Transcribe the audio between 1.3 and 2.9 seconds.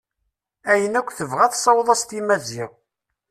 tessaweḍ-as-t i Maziɣ.